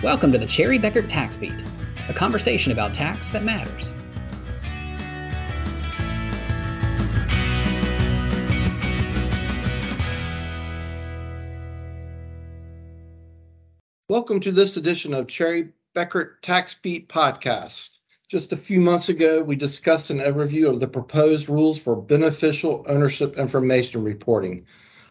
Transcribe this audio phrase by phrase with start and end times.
[0.00, 1.64] Welcome to the Cherry Bekaert Tax Beat,
[2.08, 3.92] a conversation about tax that matters.
[14.08, 17.98] Welcome to this edition of Cherry Bekaert Tax Beat podcast.
[18.28, 22.86] Just a few months ago, we discussed an overview of the proposed rules for beneficial
[22.88, 24.64] ownership information reporting,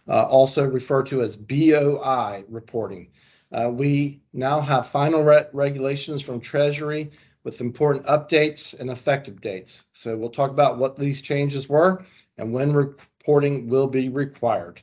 [0.08, 3.10] uh, also referred to as BOI reporting.
[3.52, 7.12] Uh, we now have final re- regulations from Treasury
[7.44, 9.86] with important updates and effective dates.
[9.94, 12.04] So we'll talk about what these changes were
[12.38, 14.82] and when reporting will be required.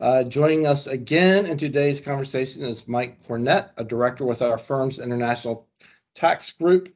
[0.00, 4.98] Uh, joining us again in today's conversation is Mike Cornett, a director with our firm's
[4.98, 5.68] international
[6.14, 6.94] tax group.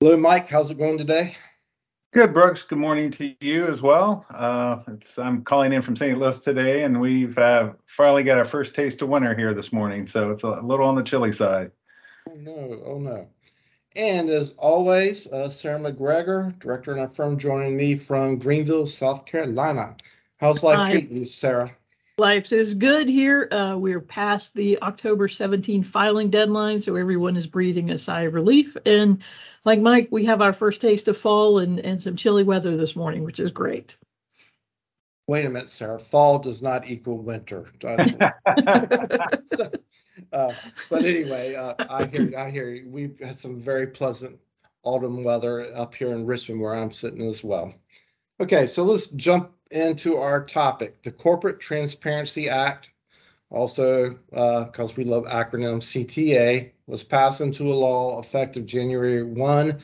[0.00, 0.48] Hello, Mike.
[0.48, 1.36] How's it going today?
[2.16, 2.62] Good, Brooks.
[2.62, 4.24] Good morning to you as well.
[4.30, 4.78] Uh,
[5.18, 6.16] I'm calling in from St.
[6.16, 10.08] Louis today, and we've uh, finally got our first taste of winter here this morning,
[10.08, 11.72] so it's a little on the chilly side.
[12.26, 12.82] Oh no!
[12.86, 13.28] Oh no!
[13.96, 19.26] And as always, uh, Sarah McGregor, director in our firm, joining me from Greenville, South
[19.26, 19.94] Carolina.
[20.38, 20.92] How's life Hi.
[20.92, 21.76] treating you, Sarah?
[22.18, 23.46] Life is good here.
[23.52, 28.32] Uh, we're past the October 17 filing deadline, so everyone is breathing a sigh of
[28.32, 28.74] relief.
[28.86, 29.22] And
[29.66, 32.96] like Mike, we have our first taste of fall and, and some chilly weather this
[32.96, 33.98] morning, which is great.
[35.26, 35.98] Wait a minute, Sarah.
[35.98, 37.66] Fall does not equal winter.
[37.84, 37.98] uh,
[40.32, 42.88] but anyway, uh, I hear I hear you.
[42.88, 44.38] We've had some very pleasant
[44.82, 47.74] autumn weather up here in Richmond, where I'm sitting as well.
[48.40, 52.90] Okay, so let's jump into our topic, the Corporate Transparency Act,
[53.50, 59.78] also because uh, we love acronyms, CTA, was passed into a law effective January 1,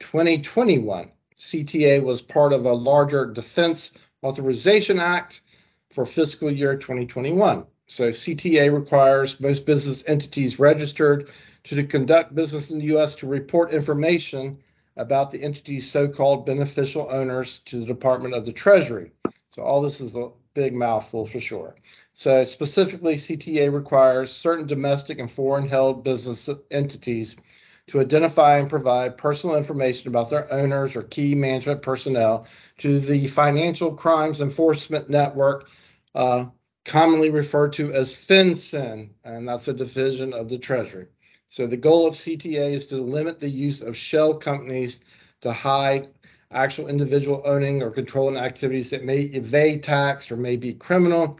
[0.00, 1.10] 2021.
[1.36, 5.42] CTA was part of a larger Defense Authorization Act
[5.90, 7.66] for fiscal year 2021.
[7.86, 11.28] So CTA requires most business entities registered
[11.64, 13.16] to conduct business in the U.S.
[13.16, 14.58] to report information
[14.96, 19.12] about the entity's so-called beneficial owners to the Department of the Treasury.
[19.48, 21.74] So all this is a big mouthful for sure.
[22.12, 27.36] So specifically, CTA requires certain domestic and foreign held business entities
[27.88, 32.46] to identify and provide personal information about their owners or key management personnel
[32.78, 35.68] to the Financial Crimes Enforcement Network,
[36.14, 36.46] uh,
[36.84, 41.06] commonly referred to as FinCEN, and that's a division of the Treasury.
[41.52, 45.00] So the goal of CTA is to limit the use of shell companies
[45.42, 46.08] to hide
[46.50, 51.38] actual individual owning or controlling activities that may evade tax or may be criminal.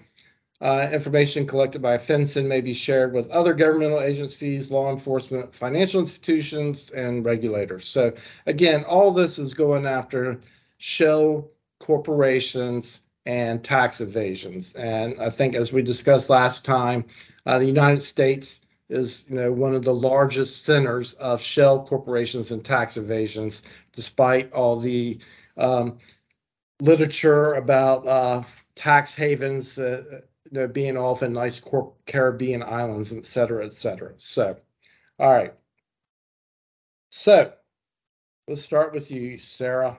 [0.61, 6.01] Uh, information collected by FinCEN may be shared with other governmental agencies, law enforcement, financial
[6.01, 7.89] institutions, and regulators.
[7.89, 8.13] So,
[8.45, 10.43] again, all this is going after
[10.77, 11.49] shell
[11.81, 14.75] corporations and tax evasions.
[14.75, 17.07] And I think, as we discussed last time,
[17.47, 18.61] uh, the United States
[18.93, 24.53] is you know one of the largest centers of shell corporations and tax evasions, despite
[24.53, 25.19] all the
[25.57, 25.99] um,
[26.81, 28.43] literature about uh,
[28.75, 30.21] tax havens uh,
[30.53, 31.61] you know, being off in nice
[32.07, 34.13] Caribbean islands, et cetera, et cetera.
[34.19, 34.57] So,
[35.19, 35.55] all right.
[37.11, 37.53] So,
[38.47, 39.99] let's start with you, Sarah.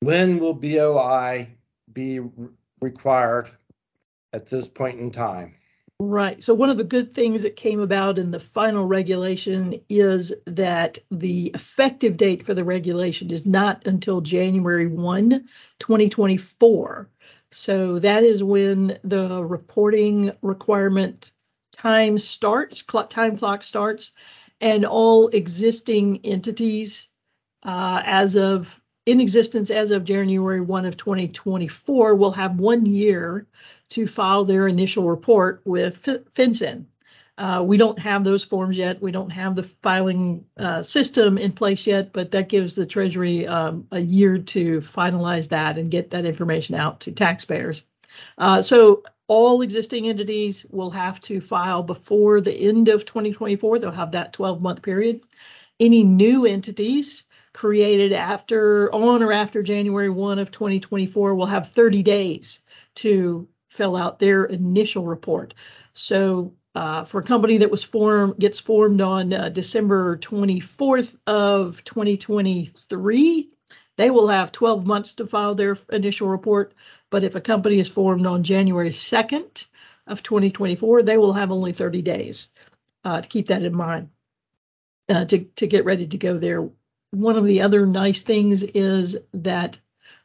[0.00, 1.56] When will BOI
[1.90, 2.48] be re-
[2.82, 3.48] required
[4.32, 5.54] at this point in time?
[6.02, 6.42] Right.
[6.42, 10.98] So, one of the good things that came about in the final regulation is that
[11.10, 15.46] the effective date for the regulation is not until January 1,
[15.78, 17.10] 2024.
[17.50, 21.32] So, that is when the reporting requirement
[21.76, 24.12] time starts, clock, time clock starts,
[24.58, 27.08] and all existing entities
[27.64, 33.46] uh, as of in existence as of January 1 of 2024 will have one year
[33.90, 36.86] to file their initial report with FinCEN.
[37.40, 39.00] Uh, we don't have those forms yet.
[39.00, 43.46] We don't have the filing uh, system in place yet, but that gives the Treasury
[43.46, 47.82] um, a year to finalize that and get that information out to taxpayers.
[48.36, 53.78] Uh, so all existing entities will have to file before the end of 2024.
[53.78, 55.22] They'll have that 12 month period.
[55.78, 62.02] Any new entities created after, on or after January 1 of 2024 will have 30
[62.02, 62.60] days
[62.96, 65.54] to fill out their initial report.
[65.94, 71.82] So uh, for a company that was formed gets formed on uh, December 24th of
[71.84, 73.50] 2023,
[73.96, 76.74] they will have 12 months to file their initial report.
[77.10, 79.66] But if a company is formed on January 2nd
[80.06, 82.48] of 2024, they will have only 30 days
[83.04, 84.10] uh, to keep that in mind
[85.08, 86.68] uh, to, to get ready to go there.
[87.12, 89.78] One of the other nice things is that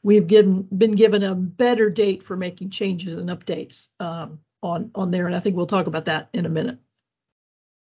[0.05, 5.09] we've given been given a better date for making changes and updates um, on on
[5.09, 6.77] there, and I think we'll talk about that in a minute.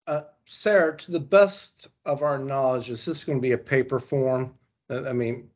[0.08, 4.00] Uh, Sarah, to the best of our knowledge, is this going to be a paper
[4.00, 4.56] form?
[4.90, 5.52] Uh, I mean,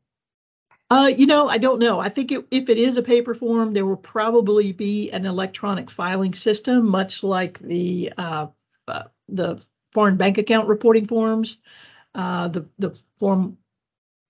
[0.91, 1.99] Uh, you know, I don't know.
[1.99, 5.89] I think it, if it is a paper form, there will probably be an electronic
[5.89, 8.47] filing system, much like the uh,
[8.87, 11.57] uh, the foreign bank account reporting forms,
[12.13, 13.57] uh, the the form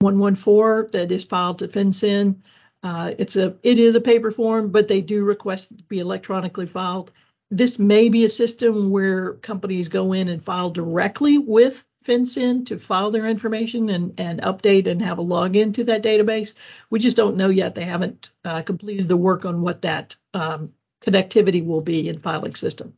[0.04, 2.36] 114 that is filed to FinCEN.
[2.84, 6.00] Uh, it's a it is a paper form, but they do request it to be
[6.00, 7.12] electronically filed.
[7.50, 12.78] This may be a system where companies go in and file directly with FinCEN to
[12.78, 16.54] file their information and, and update and have a login to that database.
[16.90, 17.76] We just don't know yet.
[17.76, 20.74] They haven't uh, completed the work on what that um,
[21.06, 22.94] connectivity will be in filing system.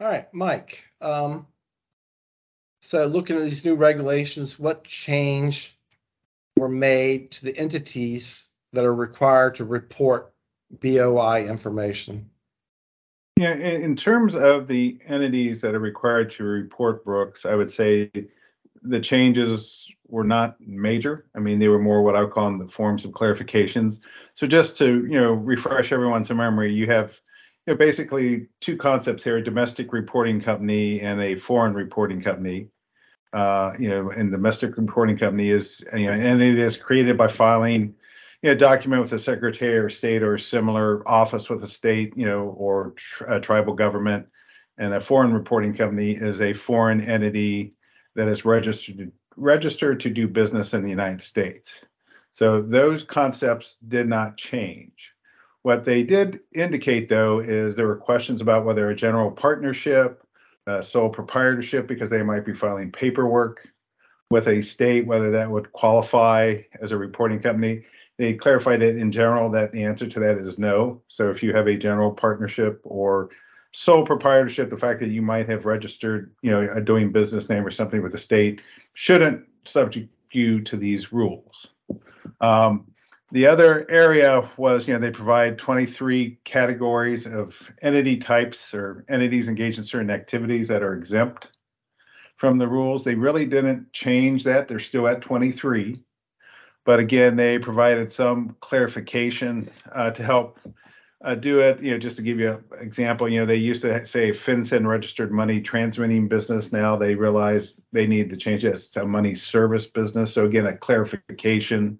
[0.00, 0.84] all right, Mike.
[1.00, 1.46] Um,
[2.86, 5.76] so looking at these new regulations, what change
[6.56, 10.32] were made to the entities that are required to report
[10.70, 12.30] BOI information?
[13.36, 17.72] Yeah, in, in terms of the entities that are required to report Brooks, I would
[17.72, 18.10] say
[18.82, 21.26] the changes were not major.
[21.34, 23.98] I mean, they were more what I would call the forms of clarifications.
[24.34, 27.18] So just to, you know, refresh everyone's memory, you have
[27.66, 32.68] you know, basically two concepts here, a domestic reporting company and a foreign reporting company.
[33.36, 37.28] Uh, you know, and domestic reporting company is, you know, and it is created by
[37.28, 37.94] filing
[38.40, 42.24] you know, document with the secretary of state or similar office with a state, you
[42.24, 42.94] know, or
[43.28, 44.26] a tribal government.
[44.78, 47.74] And a foreign reporting company is a foreign entity
[48.14, 51.84] that is registered registered to do business in the United States.
[52.32, 55.12] So those concepts did not change.
[55.60, 60.22] What they did indicate, though, is there were questions about whether a general partnership,
[60.66, 63.66] a sole proprietorship, because they might be filing paperwork
[64.30, 67.84] with a state, whether that would qualify as a reporting company
[68.18, 71.02] they clarified that in general that the answer to that is no.
[71.08, 73.30] So if you have a general partnership or
[73.72, 77.66] sole proprietorship, the fact that you might have registered, you know, a doing business name
[77.66, 78.62] or something with the state
[78.94, 81.68] shouldn't subject you to these rules.
[82.40, 82.86] Um,
[83.32, 89.48] the other area was, you know, they provide 23 categories of entity types or entities
[89.48, 91.50] engaged in certain activities that are exempt
[92.36, 93.02] from the rules.
[93.02, 94.68] They really didn't change that.
[94.68, 96.02] They're still at 23.
[96.84, 100.60] But again, they provided some clarification uh, to help
[101.24, 101.82] uh, do it.
[101.82, 104.86] You know, just to give you an example, you know, they used to say FinCEN
[104.86, 106.72] registered money transmitting business.
[106.72, 110.32] Now they realize they need to change it to money service business.
[110.32, 111.98] So again, a clarification.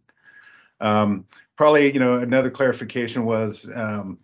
[0.81, 1.26] Um,
[1.56, 4.19] probably, you know, another clarification was um,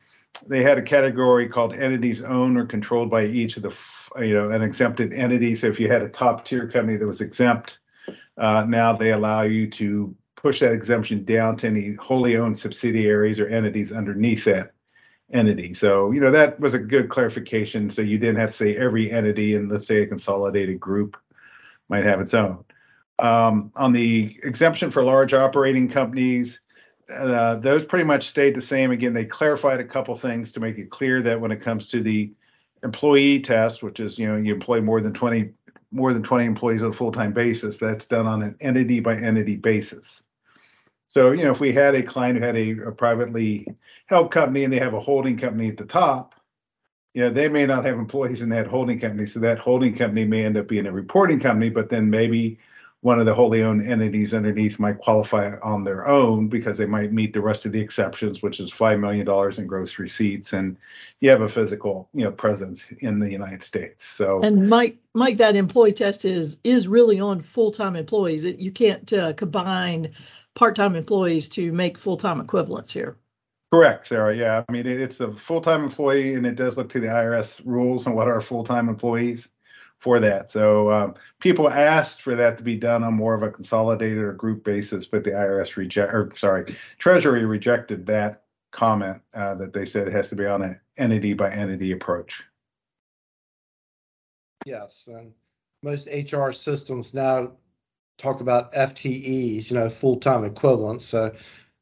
[0.46, 3.74] they had a category called entities owned or controlled by each of the,
[4.20, 5.54] you know, an exempted entity.
[5.56, 7.78] So if you had a top tier company that was exempt,
[8.36, 13.38] uh, now they allow you to push that exemption down to any wholly owned subsidiaries
[13.38, 14.72] or entities underneath that
[15.32, 15.72] entity.
[15.72, 17.90] So, you know, that was a good clarification.
[17.90, 21.16] So you didn't have to say every entity in, let's say, a consolidated group
[21.88, 22.64] might have its own.
[23.18, 26.60] Um, on the exemption for large operating companies,
[27.12, 28.90] uh, those pretty much stayed the same.
[28.90, 32.02] Again, they clarified a couple things to make it clear that when it comes to
[32.02, 32.32] the
[32.82, 35.50] employee test, which is, you know, you employ more than 20
[35.94, 39.56] more than 20 employees on a full-time basis, that's done on an entity by entity
[39.56, 40.22] basis.
[41.08, 43.66] So, you know, if we had a client who had a, a privately
[44.06, 46.34] held company and they have a holding company at the top,
[47.12, 49.26] you know, they may not have employees in that holding company.
[49.26, 52.58] So that holding company may end up being a reporting company, but then maybe
[53.02, 57.12] one of the wholly owned entities underneath might qualify on their own because they might
[57.12, 59.28] meet the rest of the exceptions, which is $5 million
[59.58, 60.52] in gross receipts.
[60.52, 60.76] And
[61.18, 64.04] you have a physical, you know, presence in the United States.
[64.16, 68.44] So, And Mike, Mike, that employee test is, is really on full-time employees.
[68.44, 70.12] It- You can't uh, combine
[70.54, 73.16] part-time employees to make full-time equivalents here.
[73.72, 74.36] Correct, Sarah.
[74.36, 77.60] Yeah, I mean, it, it's a full-time employee and it does look to the IRS
[77.64, 79.48] rules and what are full-time employees
[80.02, 80.50] for that.
[80.50, 84.32] So um, people asked for that to be done on more of a consolidated or
[84.32, 88.42] group basis, but the IRS reject, or sorry, Treasury rejected that
[88.72, 92.42] comment uh, that they said it has to be on an entity by entity approach.
[94.66, 95.32] Yes, and
[95.84, 97.52] most HR systems now
[98.18, 101.04] talk about FTEs, you know, full-time equivalents.
[101.04, 101.32] So,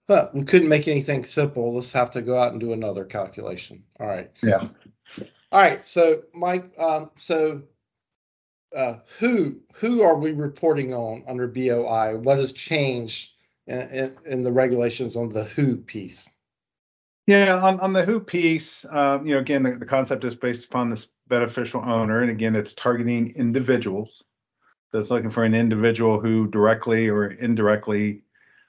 [0.06, 1.74] but we couldn't make anything simple.
[1.74, 3.82] Let's have to go out and do another calculation.
[3.98, 4.30] All right.
[4.42, 4.68] Yeah.
[5.52, 5.82] All right.
[5.84, 7.62] So, Mike, um, so
[8.74, 12.16] uh, who who are we reporting on under BOI?
[12.16, 13.32] What has changed
[13.66, 16.28] in, in, in the regulations on the who piece?
[17.26, 20.64] Yeah, on, on the who piece, um, you know, again, the, the concept is based
[20.64, 24.24] upon this beneficial owner, and again, it's targeting individuals.
[24.90, 28.22] So it's looking for an individual who directly or indirectly,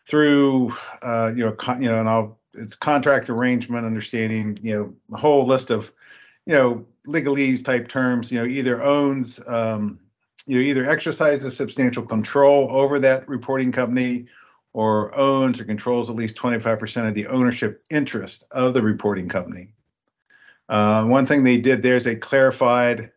[0.08, 4.94] through, uh, you know, con, you know, and I'll it's contract arrangement, understanding, you know,
[5.16, 5.90] a whole list of,
[6.46, 10.00] you know, legalese type terms, you know, either owns, um,
[10.46, 14.28] you know, either exercises substantial control over that reporting company
[14.74, 19.74] or owns or controls at least 25% of the ownership interest of the reporting company.
[20.70, 23.12] Uh, one thing they did there is they clarified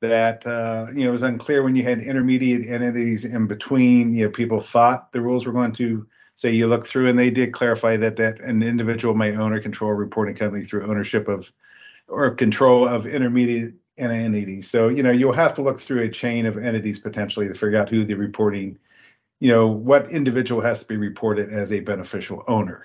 [0.00, 4.14] that uh, you know it was unclear when you had intermediate entities in between.
[4.14, 7.30] You know, people thought the rules were going to say you look through, and they
[7.30, 11.28] did clarify that that an individual may own or control a reporting company through ownership
[11.28, 11.48] of
[12.08, 14.70] or control of intermediate entities.
[14.70, 17.76] So you know you'll have to look through a chain of entities potentially to figure
[17.76, 18.78] out who the reporting,
[19.40, 22.84] you know, what individual has to be reported as a beneficial owner.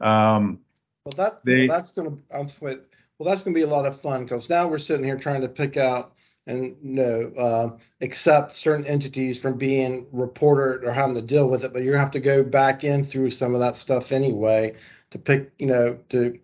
[0.00, 0.60] Um,
[1.06, 2.16] Well, that They- well, that's gonna.
[2.30, 2.78] I'm sorry.
[3.18, 5.48] Well, that's gonna be a lot of fun because now we're sitting here trying to
[5.48, 6.14] pick out
[6.46, 11.64] and you know uh, accept certain entities from being reported or having to deal with
[11.64, 11.72] it.
[11.72, 14.74] But you're gonna have to go back in through some of that stuff anyway
[15.10, 16.38] to pick, you know, to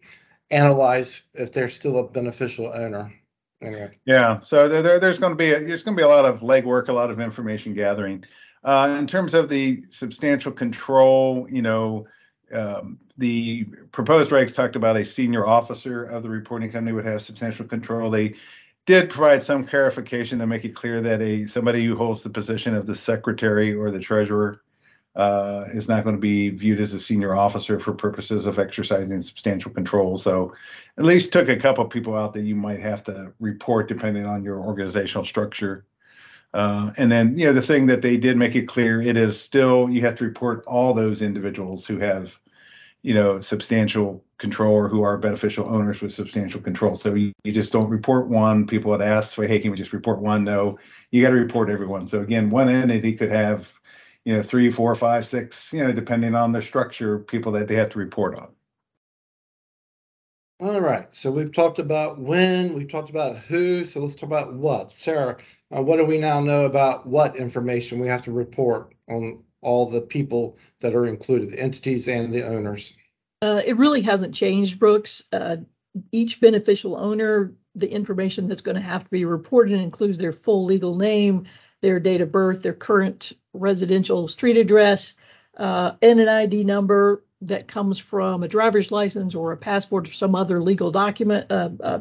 [0.51, 3.13] analyze if they're still a beneficial owner.
[3.63, 6.09] Anyway, Yeah, so there, there there's going to be a, there's going to be a
[6.09, 8.25] lot of legwork, a lot of information gathering.
[8.65, 12.07] Uh, in terms of the substantial control, you know,
[12.55, 17.23] um, the proposed regs talked about a senior officer of the reporting company would have
[17.23, 18.11] substantial control.
[18.11, 18.35] They
[18.87, 22.75] did provide some clarification to make it clear that a somebody who holds the position
[22.75, 24.63] of the secretary or the treasurer
[25.17, 29.23] uh, is not going to be viewed as a senior officer for purposes of exercising
[29.23, 30.19] substantial control.
[30.19, 30.55] So
[30.99, 34.45] at least took a couple people out that you might have to report depending on
[34.45, 35.85] your organizational structure.
[36.55, 39.41] Uh, and then, you know, the thing that they did make it clear, it is
[39.41, 42.33] still, you have to report all those individuals who have,
[43.03, 46.97] you know, substantial control or who are beneficial owners with substantial control.
[46.97, 48.67] So you, you just don't report one.
[48.67, 50.45] People had asked, hey, can we just report one?
[50.45, 50.79] No,
[51.11, 52.07] you got to report everyone.
[52.07, 53.69] So again, one entity could have,
[54.25, 57.77] you know, three, four, five, six, you know, depending on their structure, people that they
[57.77, 58.49] have to report on.
[60.61, 61.13] all right.
[61.15, 63.85] So we've talked about when, we've talked about who.
[63.85, 64.93] So let's talk about what.
[64.93, 65.39] Sarah,
[65.75, 69.87] uh, what do we now know about what information we have to report on all
[69.87, 72.97] the people that are included, the entities and the owners?
[73.43, 75.25] Uh, it really hasn't changed, Brooks.
[75.33, 75.57] Uh,
[76.13, 80.65] each beneficial owner, the information that's going to have to be reported includes their full
[80.65, 81.47] legal name,
[81.81, 85.15] their date of birth, their current residential street address,
[85.57, 90.13] uh, and an ID number that comes from a driver's license or a passport or
[90.13, 92.01] some other legal document, uh, uh,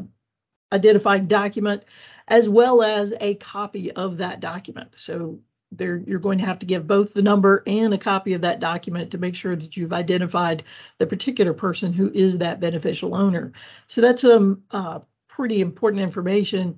[0.72, 1.84] identifying document,
[2.28, 4.90] as well as a copy of that document.
[4.96, 5.40] So
[5.72, 8.60] there, you're going to have to give both the number and a copy of that
[8.60, 10.64] document to make sure that you've identified
[10.98, 13.52] the particular person who is that beneficial owner.
[13.88, 16.78] So that's um uh, pretty important information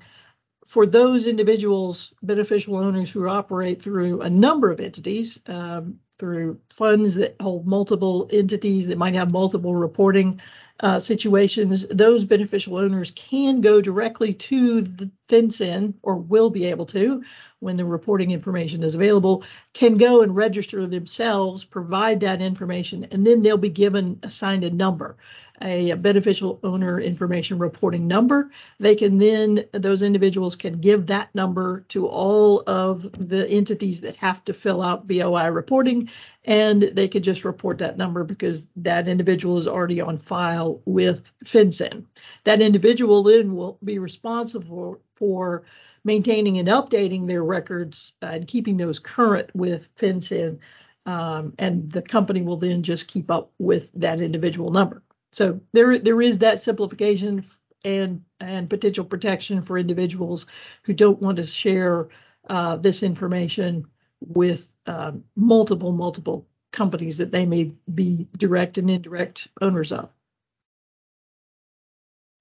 [0.72, 7.16] for those individuals, beneficial owners who operate through a number of entities, um, through funds
[7.16, 10.40] that hold multiple entities that might have multiple reporting
[10.80, 11.86] uh, situations.
[11.90, 17.22] Those beneficial owners can go directly to the FinCEN or will be able to
[17.60, 23.26] when the reporting information is available, can go and register themselves, provide that information, and
[23.26, 25.16] then they'll be given assigned a number,
[25.62, 28.50] a beneficial owner information reporting number.
[28.80, 34.16] They can then, those individuals can give that number to all of the entities that
[34.18, 36.10] have to fill out BOI reporting,
[36.46, 41.32] and they could just report that number because that individual is already on file with
[41.46, 42.06] FinCEN.
[42.44, 45.64] That individual then will be responsible for
[46.04, 50.60] maintaining and updating their records and keeping those current with FinCEN.
[51.06, 55.02] Um, and the company will then just keep up with that individual number.
[55.32, 57.46] So there, there is that simplification
[57.84, 60.46] and and potential protection for individuals
[60.84, 62.10] who don't want to share
[62.50, 63.88] uh, this information
[64.20, 70.10] with uh, multiple multiple companies that they may be direct and indirect owners of.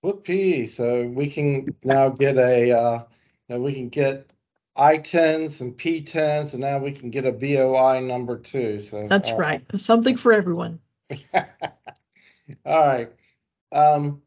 [0.02, 0.66] Whoopee.
[0.66, 3.02] So we can now get a, uh,
[3.48, 4.30] you know, we can get
[4.76, 8.78] ITINs and PTINs, and now we can get a BOI number too.
[8.78, 10.80] So That's right, Something for everyone.
[12.64, 13.12] All right.
[13.72, 14.22] Um,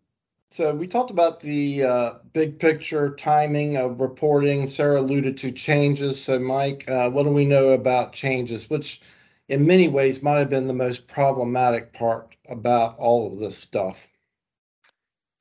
[0.50, 4.68] so we talked about the uh, big picture timing of reporting.
[4.68, 6.24] Sarah alluded to changes.
[6.24, 9.02] So Mike, uh, what do we know about changes, which
[9.48, 14.08] in many ways might have been the most problematic part about all of this stuff?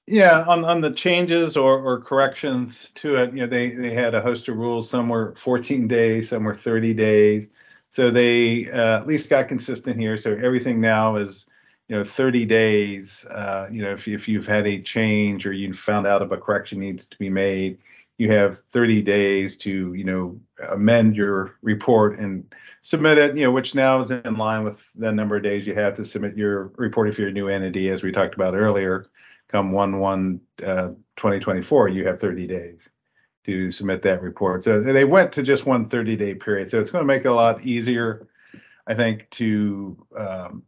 [0.06, 4.14] Yeah, on, on the changes or, or corrections to it, you know, they, they had
[4.14, 4.90] a host of rules.
[4.90, 7.48] Some were 14 days, some were 30 days.
[7.90, 10.16] So they uh, at least got consistent here.
[10.16, 11.46] So everything now is,
[11.88, 13.24] you know, 30 days.
[13.30, 16.36] Uh, you know, if, if you've had a change or you found out if a
[16.36, 17.78] correction needs to be made,
[18.18, 23.50] you have 30 days to, you know, amend your report and submit it, you know,
[23.50, 26.72] which now is in line with the number of days you have to submit your
[26.76, 29.04] reporting for your new entity, as we talked about earlier
[29.52, 32.88] come 1 1 uh, 2024, you have 30 days
[33.44, 34.64] to submit that report.
[34.64, 36.70] So they went to just one 30 day period.
[36.70, 38.28] So it's going to make it a lot easier,
[38.86, 40.62] I think, to um,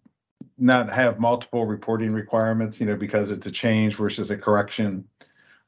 [0.59, 5.07] not have multiple reporting requirements, you know, because it's a change versus a correction.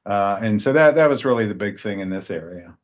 [0.04, 2.76] Uh, and so that that was really the big thing in this area.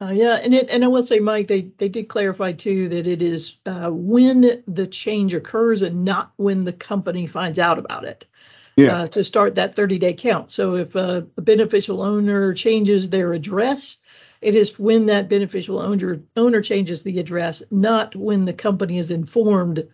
[0.00, 3.06] Uh, yeah, and it and I will say, Mike, they they did clarify too that
[3.06, 8.04] it is uh, when the change occurs and not when the company finds out about
[8.04, 8.26] it.
[8.74, 9.02] Yeah.
[9.02, 10.50] Uh, to start that 30 day count.
[10.50, 13.98] So if a, a beneficial owner changes their address,
[14.40, 19.10] it is when that beneficial owner owner changes the address, not when the company is
[19.10, 19.86] informed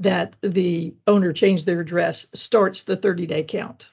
[0.00, 3.90] that the owner changed their address starts the 30 day count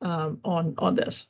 [0.00, 1.26] um, on on this.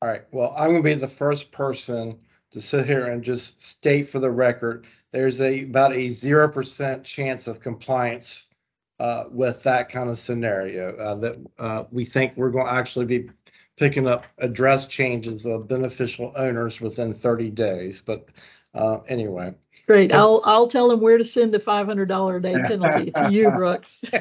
[0.00, 0.22] All right.
[0.30, 2.18] Well, I'm going to be the first person
[2.52, 7.04] to sit here and just state for the record there's a about a zero percent
[7.04, 8.50] chance of compliance
[8.98, 10.96] uh, with that kind of scenario.
[10.96, 13.30] Uh, that uh, we think we're going to actually be
[13.76, 18.00] picking up address changes of beneficial owners within 30 days.
[18.00, 18.28] But
[18.74, 19.54] uh, anyway.
[19.86, 20.12] Great.
[20.12, 24.00] I'll I'll tell them where to send the $500 a day penalty to you, Brooks.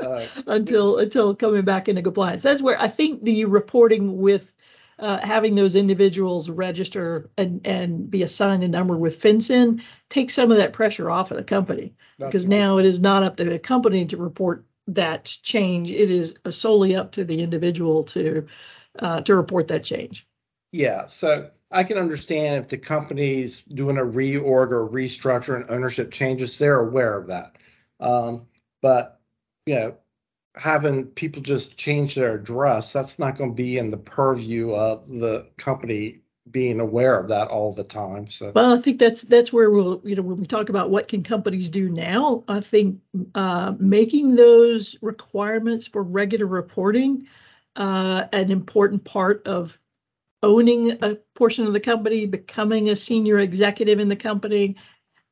[0.00, 2.42] Uh, until until coming back into compliance.
[2.42, 4.52] That's where I think the reporting with
[4.98, 10.50] uh, having those individuals register and, and be assigned a number with FinCEN takes some
[10.50, 13.58] of that pressure off of the company because now it is not up to the
[13.58, 15.90] company to report that change.
[15.90, 18.46] It is solely up to the individual to
[18.98, 20.26] uh, to report that change.
[20.72, 26.12] Yeah, so I can understand if the company's doing a reorg or restructure and ownership
[26.12, 27.56] changes, they're aware of that.
[27.98, 28.46] Um,
[28.82, 29.20] but
[29.66, 29.96] you know,
[30.54, 35.08] having people just change their address, that's not going to be in the purview of
[35.08, 36.20] the company
[36.50, 38.28] being aware of that all the time.
[38.28, 41.08] So Well, I think that's that's where we'll you know when we talk about what
[41.08, 43.00] can companies do now, I think
[43.34, 47.26] uh, making those requirements for regular reporting
[47.74, 49.78] uh, an important part of
[50.42, 54.76] owning a portion of the company, becoming a senior executive in the company,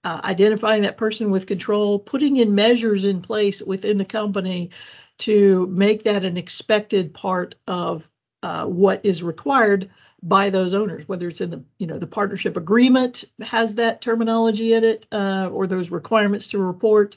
[0.02, 4.70] uh, identifying that person with control, putting in measures in place within the company
[5.18, 8.08] to make that an expected part of
[8.42, 9.90] uh, what is required
[10.22, 14.72] by those owners, whether it's in the you know the partnership agreement has that terminology
[14.72, 17.16] in it, uh, or those requirements to report,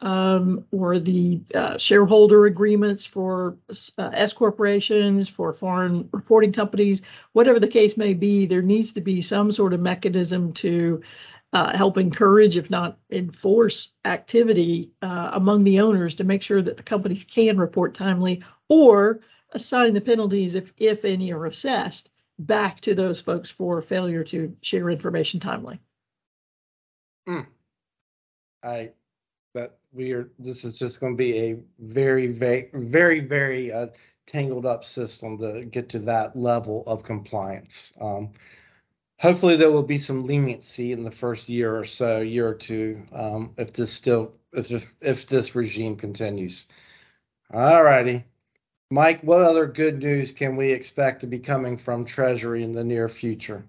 [0.00, 3.56] um, or the uh, shareholder agreements for
[3.98, 7.02] uh, S corporations, for foreign reporting companies,
[7.32, 11.02] whatever the case may be, there needs to be some sort of mechanism to
[11.52, 16.76] uh, help encourage, if not enforce, activity uh, among the owners to make sure that
[16.76, 19.20] the companies can report timely or
[19.52, 24.56] assign the penalties, if if any are assessed, back to those folks for failure to
[24.62, 25.78] share information timely.
[28.64, 28.90] I
[29.54, 33.86] that we are this is just going to be a very very very very uh,
[34.26, 37.92] tangled up system to get to that level of compliance.
[38.00, 38.32] Um,
[39.18, 43.02] hopefully there will be some leniency in the first year or so, year or two,
[43.12, 46.66] um, if this still if this, if this regime continues.
[47.52, 48.24] All righty.
[48.90, 52.84] Mike, what other good news can we expect to be coming from Treasury in the
[52.84, 53.64] near future?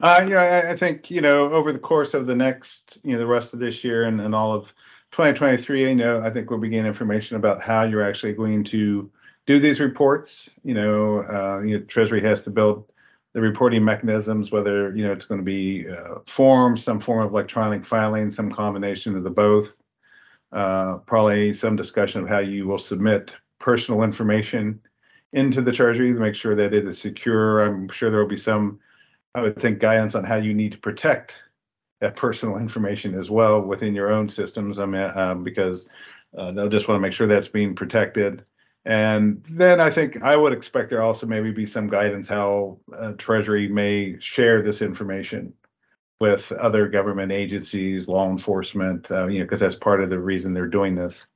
[0.00, 3.18] Uh, yeah, I, I think, you know, over the course of the next, you know,
[3.18, 4.66] the rest of this year and, and all of
[5.12, 9.10] 2023, you know, I think we'll be getting information about how you're actually going to
[9.46, 10.50] do these reports.
[10.64, 12.90] You know, uh, you know, Treasury has to build
[13.32, 17.30] the reporting mechanisms, whether, you know, it's going to be uh, forms, some form of
[17.30, 19.68] electronic filing, some combination of the both.
[20.52, 24.80] Uh, probably some discussion of how you will submit personal information
[25.32, 27.60] into the Treasury to make sure that it is secure.
[27.60, 28.78] I'm sure there will be some
[29.34, 31.34] I would think guidance on how you need to protect
[32.00, 34.78] that personal information as well within your own systems.
[34.78, 35.86] I mean, um, because
[36.36, 38.44] uh, they'll just want to make sure that's being protected.
[38.84, 43.12] And then I think I would expect there also maybe be some guidance how uh,
[43.12, 45.54] Treasury may share this information
[46.20, 50.52] with other government agencies, law enforcement, uh, you know, because that's part of the reason
[50.52, 51.26] they're doing this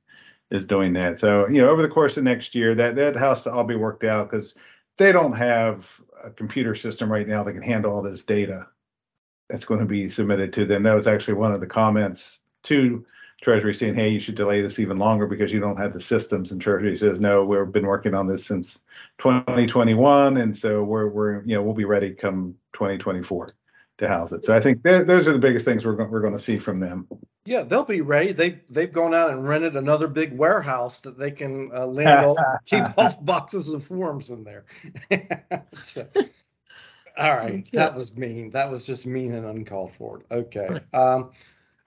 [0.51, 1.19] is doing that.
[1.19, 3.75] So, you know, over the course of next year, that that has to all be
[3.75, 4.53] worked out because
[4.99, 5.85] they don't have
[6.23, 8.67] a computer system right now that can handle all this data
[9.49, 10.83] that's going to be submitted to them.
[10.83, 13.03] That was actually one of the comments to
[13.41, 16.51] Treasury saying, hey, you should delay this even longer because you don't have the systems.
[16.51, 18.79] And Treasury says, no, we've been working on this since
[19.19, 20.37] 2021.
[20.37, 23.53] And so we're, we're you know, we'll be ready come 2024
[23.99, 24.45] to house it.
[24.45, 26.79] So I think those are the biggest things we're, go- we're going to see from
[26.79, 27.07] them.
[27.49, 28.31] Yeah, they'll be ready.
[28.31, 32.37] They they've gone out and rented another big warehouse that they can uh, land all,
[32.65, 34.65] keep all boxes of forms in there.
[35.71, 36.07] so,
[37.17, 37.79] all right, Yeah.
[37.85, 38.51] that was mean.
[38.51, 40.21] That was just mean and uncalled for.
[40.29, 40.67] Okay.
[40.93, 41.31] Um,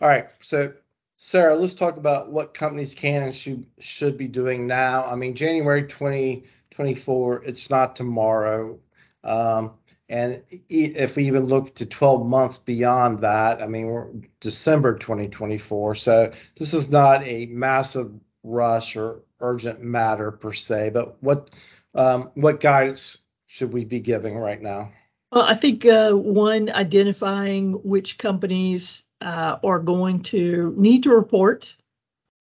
[0.01, 0.27] all right.
[0.41, 0.73] So
[1.17, 5.07] Sarah, let's talk about what companies can and should should be doing now.
[5.07, 8.81] I mean, January 2024, it's not tomorrow.
[9.23, 9.75] Um,
[10.13, 14.09] and if we even look to 12 months beyond that, I mean, we're
[14.41, 15.95] December 2024.
[15.95, 21.49] So this is not a massive rush or urgent matter per se, but what
[21.95, 24.93] um, what guidance should we be giving right now?
[25.31, 31.75] Well, I think uh, one, identifying which companies uh, are going to need to report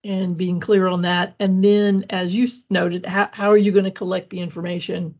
[0.04, 1.36] and being clear on that.
[1.40, 5.14] And then, as you noted, how, how are you going to collect the information?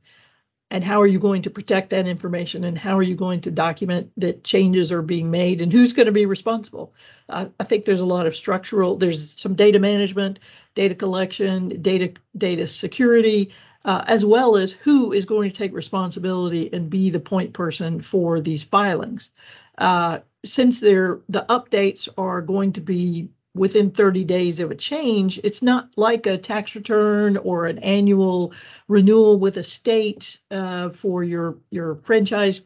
[0.72, 2.64] And how are you going to protect that information?
[2.64, 5.60] And how are you going to document that changes are being made?
[5.60, 6.94] And who's going to be responsible?
[7.28, 10.38] I, think there's a lot of structural, there's some data management,
[10.74, 13.52] data collection, data data security,
[13.84, 18.00] uh, as well as who is going to take responsibility and be the point person
[18.00, 19.28] for these filings.
[19.76, 25.38] Uh, since they're, the updates are going to be within 30 days of a change,
[25.44, 28.52] it's not like a tax return or an annual
[28.88, 32.62] renewal with a state uh, for your your franchise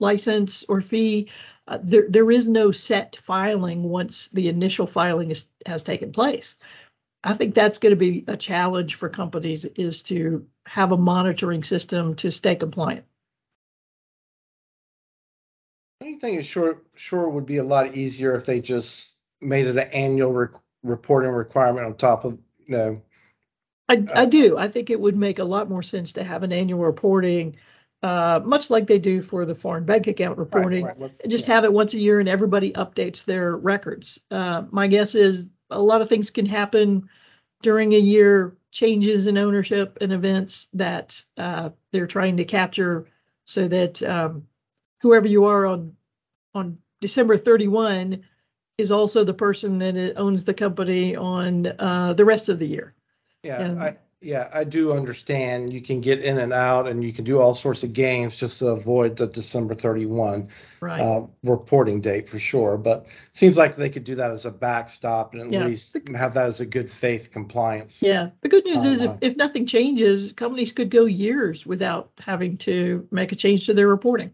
[0.00, 1.28] license or fee.
[1.66, 6.56] Uh, there, there is no set filing once the initial filing is, has taken place.
[7.22, 11.62] I think that's going to be a challenge for companies is to have a monitoring
[11.62, 13.06] system to stay compliant.
[16.02, 19.76] I think it sure sure would be a lot easier if they just made it
[19.76, 20.48] an annual re-
[20.82, 23.02] reporting requirement on top of you know
[23.88, 24.56] I, Uh, I do.
[24.56, 27.56] I think it would make a lot more sense to have an annual reporting,
[28.02, 30.84] uh, much like they do for the foreign bank account reporting.
[30.84, 31.54] right, right, and just yeah.
[31.54, 34.20] have it once a year and everybody updates their records.
[34.30, 37.08] Uh, my guess is a lot of things can happen
[37.62, 43.06] during a year, changes in ownership and events that uh, they're trying to capture
[43.44, 44.46] so that um,
[45.00, 45.96] whoever you are on
[46.54, 48.24] on December 31
[48.78, 52.94] is also the person that owns the company on uh, the rest of the year.
[53.42, 57.12] Yeah, And- I yeah, I do understand you can get in and out and you
[57.12, 60.48] can do all sorts of games just to avoid the December 31
[60.80, 60.98] Right.
[60.98, 62.78] uh, reporting date for sure.
[62.78, 65.66] But it seems like they could do that as a backstop and at Yeah.
[65.66, 68.02] least have that as a good faith compliance.
[68.02, 72.56] Yeah, the good news is if, if nothing changes, companies could go years without having
[72.58, 74.30] to make a change to their reporting.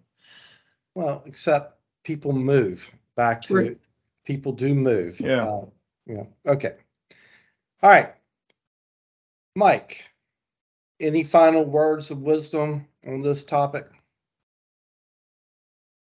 [0.95, 3.77] Well, except people move back to.
[4.27, 5.21] People do move.
[5.21, 5.47] Yeah.
[5.47, 5.67] Uh,
[6.07, 6.25] yeah.
[6.47, 6.75] Okay.
[7.83, 8.15] All right.
[9.57, 10.09] Mike,
[11.01, 13.87] any final words of wisdom on this topic?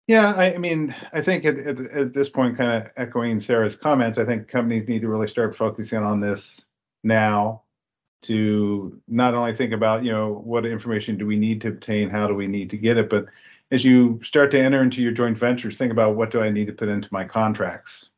[0.07, 3.75] Yeah, I, I mean, I think at, at, at this point, kind of echoing Sarah's
[3.75, 6.61] comments, I think companies need to really start focusing on this
[7.03, 7.63] now
[8.23, 12.25] to not only think about, you know, what information do we need to obtain, how
[12.25, 13.25] do we need to get it, but
[13.71, 16.67] as you start to enter into your joint ventures, think about what do I need
[16.67, 18.09] to put into my contracts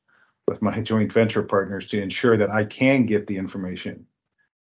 [0.47, 4.05] with my joint venture partners to ensure that I can get the information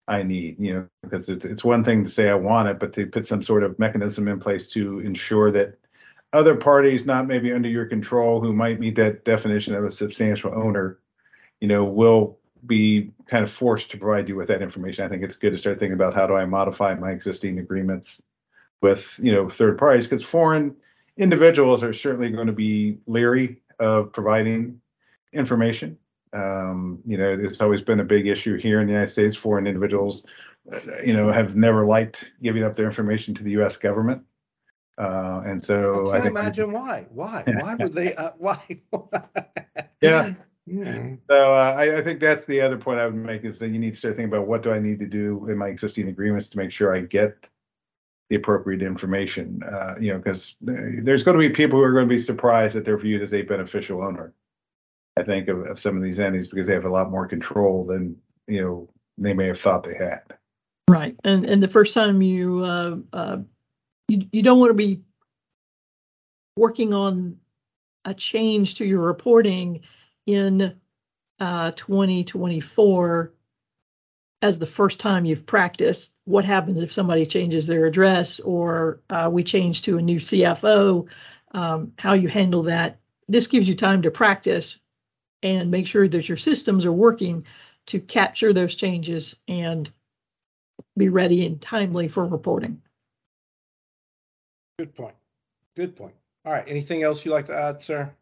[0.07, 2.93] I need, you know, because it's it's one thing to say I want it, but
[2.93, 5.79] to put some sort of mechanism in place to ensure that
[6.31, 10.53] other parties not maybe under your control who might meet that definition of a substantial
[10.53, 10.99] owner,
[11.59, 15.03] you know, will be kind of forced to provide you with that information.
[15.03, 18.21] I think it's good to start thinking about how do I modify my existing agreements
[18.85, 20.75] with, you know, third parties because foreign
[21.17, 24.79] individuals are certainly going to be leery of providing
[25.33, 25.97] information.
[26.33, 29.35] Um, you know, it's always been a big issue here in the United States.
[29.35, 30.23] Foreign individuals,
[30.71, 33.75] uh, you know, have never liked giving up their information to the U.S.
[33.75, 34.23] government.
[34.97, 37.07] Uh, and so I I imagine why.
[37.09, 37.43] Why?
[37.59, 38.13] Why would they?
[38.13, 38.61] Uh, why?
[40.01, 40.33] Yeah.
[40.67, 41.15] Yeah.
[41.29, 43.79] So uh, I, I think that's the other point I would make is that you
[43.79, 46.49] need to start thinking about what do I need to do in my existing agreements
[46.49, 47.47] to make sure I get
[48.29, 49.61] the appropriate information.
[49.63, 52.75] Uh, you know, because there's going to be people who are going to be surprised
[52.75, 54.33] that they're viewed as a beneficial owner.
[55.17, 57.85] I think of, of some of these entities because they have a lot more control
[57.85, 60.23] than you know they may have thought they had.
[60.89, 61.15] Right.
[61.23, 63.38] And and the first time you uh, uh,
[64.07, 65.01] you you don't want to be
[66.57, 67.38] working on
[68.03, 69.81] a change to your reporting
[70.25, 70.75] in
[71.39, 73.33] uh, 2024
[74.45, 76.13] as the first time you've practiced.
[76.25, 81.08] What happens if somebody changes their address or uh, we change to a new CFO?
[81.51, 82.99] Um, how you handle that.
[83.27, 84.79] This gives you time to practice
[85.41, 87.47] and make sure that your systems are working
[87.88, 89.91] to capture those changes and
[90.95, 92.84] be ready and timely for reporting.
[94.77, 95.15] Good point.
[95.75, 96.13] Good point.
[96.45, 96.65] All right.
[96.67, 98.13] Anything else you'd like to add, sir?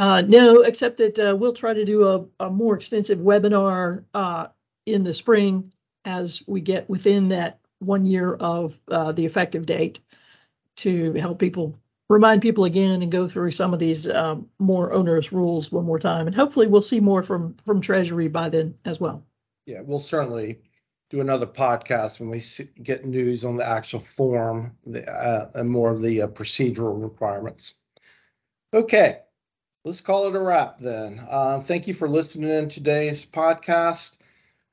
[0.00, 4.46] Uh, no, except that uh, we'll try to do a, a more extensive webinar uh,
[4.86, 5.70] in the spring
[6.06, 10.00] as we get within that one year of uh, the effective date
[10.76, 11.76] to help people
[12.08, 15.98] remind people again and go through some of these um, more onerous rules one more
[15.98, 16.26] time.
[16.26, 19.22] And hopefully we'll see more from, from Treasury by then as well.
[19.66, 20.60] Yeah, we'll certainly
[21.10, 22.40] do another podcast when we
[22.82, 27.74] get news on the actual form the, uh, and more of the uh, procedural requirements.
[28.72, 29.18] Okay,
[29.84, 31.24] let's call it a wrap then.
[31.28, 34.18] Uh, thank you for listening in today's podcast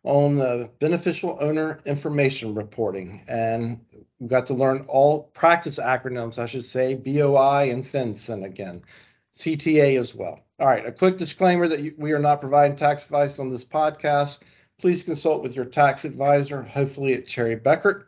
[0.04, 3.22] on the beneficial owner information reporting.
[3.28, 3.80] And
[4.20, 8.82] we got to learn all practice acronyms, I should say, BOI and FinCEN again,
[9.34, 10.42] CTA as well.
[10.60, 14.42] All right, a quick disclaimer that we are not providing tax advice on this podcast.
[14.80, 18.06] Please consult with your tax advisor, hopefully at Cherry Bekaert,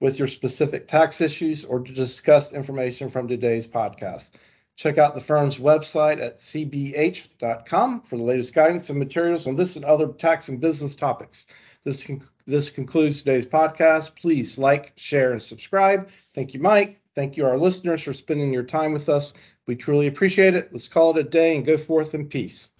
[0.00, 4.32] with your specific tax issues or to discuss information from today's podcast.
[4.76, 9.76] Check out the firm's website at cbh.com for the latest guidance and materials on this
[9.76, 11.46] and other tax and business topics.
[11.84, 12.10] This,
[12.46, 14.16] this concludes today's podcast.
[14.16, 16.08] Please like, share, and subscribe.
[16.34, 17.00] Thank you, Mike.
[17.14, 19.34] Thank you, our listeners, for spending your time with us.
[19.66, 20.72] We truly appreciate it.
[20.72, 22.73] Let's call it a day and go forth in peace.